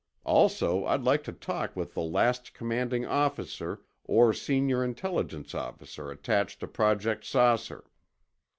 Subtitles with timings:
[0.25, 6.59] "Also, I'd like to talk with the last commanding officer or senior Intelligence officer attached
[6.61, 7.83] to Project 'Saucer.